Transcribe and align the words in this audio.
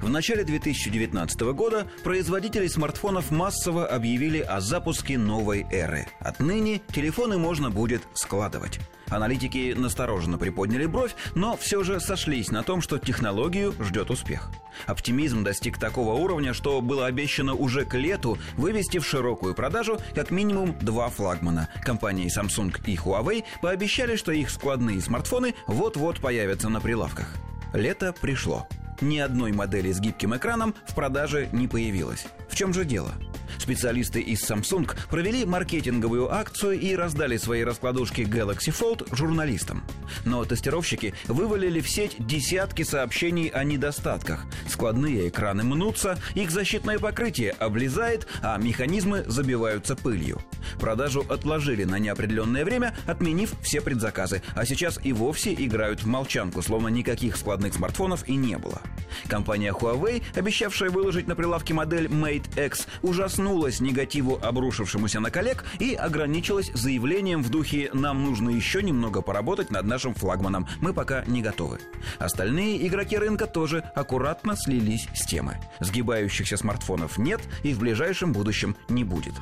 В 0.00 0.08
начале 0.08 0.44
2019 0.44 1.40
года 1.52 1.86
производители 2.04 2.66
смартфонов 2.66 3.30
массово 3.30 3.86
объявили 3.86 4.40
о 4.40 4.60
запуске 4.60 5.18
новой 5.18 5.66
эры. 5.70 6.06
Отныне 6.20 6.80
телефоны 6.92 7.38
можно 7.38 7.70
будет 7.70 8.02
складывать. 8.14 8.78
Аналитики 9.10 9.74
настороженно 9.76 10.38
приподняли 10.38 10.86
бровь, 10.86 11.14
но 11.34 11.56
все 11.56 11.82
же 11.82 12.00
сошлись 12.00 12.50
на 12.50 12.62
том, 12.62 12.82
что 12.82 12.98
технологию 12.98 13.74
ждет 13.80 14.10
успех. 14.10 14.50
Оптимизм 14.86 15.42
достиг 15.44 15.78
такого 15.78 16.14
уровня, 16.14 16.52
что 16.52 16.80
было 16.80 17.06
обещано 17.06 17.54
уже 17.54 17.84
к 17.84 17.94
лету 17.94 18.38
вывести 18.56 18.98
в 18.98 19.06
широкую 19.06 19.54
продажу 19.54 19.98
как 20.14 20.30
минимум 20.30 20.78
два 20.80 21.08
флагмана. 21.08 21.68
Компании 21.82 22.28
Samsung 22.28 22.74
и 22.86 22.96
Huawei 22.96 23.44
пообещали, 23.62 24.16
что 24.16 24.32
их 24.32 24.50
складные 24.50 25.00
смартфоны 25.00 25.54
вот-вот 25.66 26.20
появятся 26.20 26.68
на 26.68 26.80
прилавках. 26.80 27.34
Лето 27.72 28.14
пришло. 28.18 28.66
Ни 29.00 29.18
одной 29.18 29.52
модели 29.52 29.92
с 29.92 30.00
гибким 30.00 30.36
экраном 30.36 30.74
в 30.86 30.94
продаже 30.94 31.48
не 31.52 31.68
появилось. 31.68 32.26
В 32.48 32.56
чем 32.56 32.74
же 32.74 32.84
дело? 32.84 33.12
Специалисты 33.58 34.20
из 34.20 34.42
Samsung 34.48 34.90
провели 35.10 35.44
маркетинговую 35.44 36.32
акцию 36.32 36.78
и 36.78 36.94
раздали 36.94 37.36
свои 37.36 37.64
раскладушки 37.64 38.22
Galaxy 38.22 38.68
Fold 38.68 39.14
журналистам. 39.16 39.82
Но 40.24 40.44
тестировщики 40.44 41.14
вывалили 41.26 41.80
в 41.80 41.88
сеть 41.88 42.16
десятки 42.18 42.82
сообщений 42.82 43.48
о 43.48 43.64
недостатках. 43.64 44.44
Складные 44.68 45.28
экраны 45.28 45.64
мнутся, 45.64 46.18
их 46.34 46.50
защитное 46.50 46.98
покрытие 46.98 47.52
облезает, 47.52 48.26
а 48.42 48.56
механизмы 48.58 49.24
забиваются 49.26 49.96
пылью. 49.96 50.40
Продажу 50.78 51.24
отложили 51.28 51.84
на 51.84 51.98
неопределенное 51.98 52.64
время, 52.64 52.96
отменив 53.06 53.54
все 53.62 53.80
предзаказы, 53.80 54.42
а 54.54 54.64
сейчас 54.64 54.98
и 55.02 55.12
вовсе 55.12 55.54
играют 55.54 56.02
в 56.02 56.06
молчанку, 56.06 56.62
словно 56.62 56.88
никаких 56.88 57.36
складных 57.36 57.74
смартфонов 57.74 58.28
и 58.28 58.36
не 58.36 58.58
было. 58.58 58.80
Компания 59.28 59.72
Huawei, 59.72 60.22
обещавшая 60.34 60.90
выложить 60.90 61.26
на 61.26 61.34
прилавке 61.34 61.74
модель 61.74 62.06
Mate 62.06 62.66
X, 62.66 62.86
ужаснулась 63.38 63.80
негативу, 63.80 64.38
обрушившемуся 64.42 65.20
на 65.20 65.30
коллег, 65.30 65.64
и 65.78 65.94
ограничилась 65.94 66.70
заявлением 66.74 67.42
в 67.42 67.50
духе 67.50 67.90
«нам 67.92 68.24
нужно 68.24 68.50
еще 68.50 68.82
немного 68.82 69.22
поработать 69.22 69.70
над 69.70 69.86
нашим 69.86 70.14
флагманом, 70.14 70.66
мы 70.80 70.92
пока 70.92 71.24
не 71.26 71.40
готовы». 71.40 71.78
Остальные 72.18 72.86
игроки 72.86 73.16
рынка 73.16 73.46
тоже 73.46 73.84
аккуратно 73.94 74.56
слились 74.56 75.08
с 75.14 75.24
темы. 75.24 75.56
Сгибающихся 75.78 76.56
смартфонов 76.56 77.18
нет 77.18 77.40
и 77.62 77.72
в 77.74 77.78
ближайшем 77.78 78.32
будущем 78.32 78.76
не 78.88 79.04
будет. 79.04 79.34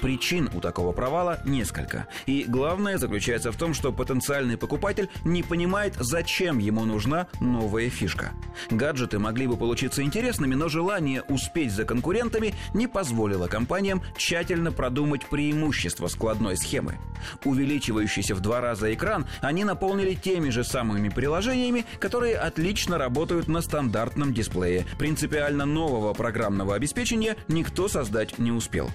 Причин 0.00 0.50
у 0.54 0.60
такого 0.60 0.92
провала 0.92 1.40
несколько. 1.44 2.06
И 2.26 2.44
главное 2.48 2.98
заключается 2.98 3.52
в 3.52 3.56
том, 3.56 3.74
что 3.74 3.92
потенциальный 3.92 4.56
покупатель 4.56 5.10
не 5.24 5.42
понимает, 5.42 5.94
зачем 5.98 6.58
ему 6.58 6.84
нужна 6.84 7.26
новая 7.40 7.90
фишка. 7.90 8.32
Гаджеты 8.70 9.18
могли 9.18 9.46
бы 9.46 9.56
получиться 9.56 10.02
интересными, 10.02 10.54
но 10.54 10.68
желание 10.68 11.22
успеть 11.22 11.72
за 11.72 11.84
конкурентами 11.84 12.54
не 12.74 12.86
позволило 12.86 13.46
компаниям 13.46 14.02
тщательно 14.16 14.72
продумать 14.72 15.26
преимущества 15.26 16.08
складной 16.08 16.56
схемы. 16.56 16.98
Увеличивающийся 17.44 18.34
в 18.34 18.40
два 18.40 18.60
раза 18.60 18.92
экран 18.94 19.26
они 19.40 19.64
наполнили 19.64 20.14
теми 20.14 20.50
же 20.50 20.64
самыми 20.64 21.08
приложениями, 21.10 21.84
которые 21.98 22.36
отлично 22.36 22.96
работают 22.98 23.48
на 23.48 23.60
стандартном 23.60 24.32
дисплее. 24.32 24.86
Принципиально 24.98 25.66
нового 25.66 26.14
программного 26.14 26.74
обеспечения 26.74 27.36
никто 27.48 27.88
создать 27.88 28.38
не 28.38 28.52
успел. 28.52 28.90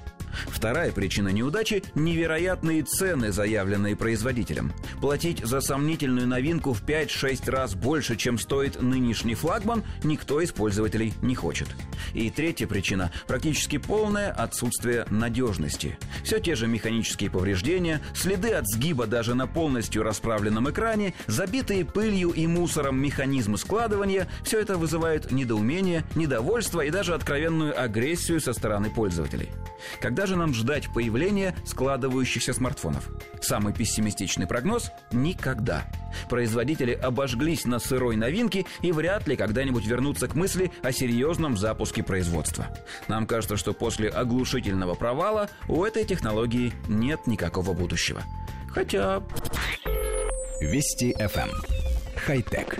Вторая 0.47 0.91
причина 0.91 1.29
неудачи– 1.29 1.83
невероятные 1.95 2.83
цены, 2.83 3.31
заявленные 3.31 3.95
производителем. 3.95 4.73
Платить 5.01 5.45
за 5.45 5.61
сомнительную 5.61 6.27
новинку 6.27 6.73
в 6.73 6.83
5-6 6.83 7.49
раз 7.49 7.75
больше, 7.75 8.15
чем 8.15 8.37
стоит 8.37 8.81
нынешний 8.81 9.35
флагман, 9.35 9.83
никто 10.03 10.41
из 10.41 10.51
пользователей 10.51 11.13
не 11.21 11.35
хочет. 11.35 11.67
И 12.13 12.29
третья 12.29 12.67
причина– 12.67 13.11
практически 13.27 13.77
полное 13.77 14.31
отсутствие 14.31 15.05
надежности. 15.09 15.97
Все 16.23 16.39
те 16.39 16.55
же 16.55 16.67
механические 16.67 17.29
повреждения, 17.29 18.01
следы 18.13 18.51
от 18.51 18.67
сгиба 18.67 19.07
даже 19.07 19.35
на 19.35 19.47
полностью 19.47 20.03
расправленном 20.03 20.69
экране, 20.69 21.13
забитые 21.27 21.85
пылью 21.85 22.31
и 22.31 22.47
мусором 22.47 22.97
механизмы 22.99 23.57
складывания– 23.57 24.27
все 24.43 24.59
это 24.59 24.77
вызывает 24.77 25.31
недоумение, 25.31 26.03
недовольство 26.15 26.81
и 26.81 26.89
даже 26.89 27.13
откровенную 27.13 27.79
агрессию 27.79 28.39
со 28.39 28.53
стороны 28.53 28.89
пользователей. 28.89 29.49
Когда 30.01 30.24
же 30.25 30.35
нам 30.35 30.53
ждать 30.53 30.91
появления 30.93 31.55
складывающихся 31.65 32.53
смартфонов? 32.53 33.09
Самый 33.41 33.73
пессимистичный 33.73 34.47
прогноз– 34.47 34.91
никогда. 35.11 35.85
Производители 36.29 36.91
обожглись 36.91 37.65
на 37.65 37.79
сырой 37.79 38.15
новинке 38.15 38.65
и 38.81 38.91
вряд 38.91 39.27
ли 39.27 39.35
когда-нибудь 39.35 39.85
вернутся 39.85 40.27
к 40.27 40.35
мысли 40.35 40.71
о 40.81 40.91
серьезном 40.91 41.57
запуске 41.57 42.03
производства. 42.03 42.67
Нам 43.07 43.27
кажется, 43.27 43.57
что 43.57 43.73
после 43.73 44.09
оглушительного 44.09 44.95
провала 44.95 45.49
у 45.67 45.83
этой 45.83 46.05
технологии 46.05 46.73
нет 46.87 47.27
никакого 47.27 47.73
будущего. 47.73 48.23
Хотя... 48.69 49.23
Вести 50.61 51.13
FM. 51.19 51.49
Эм. 51.49 51.61
Хай-тек. 52.25 52.79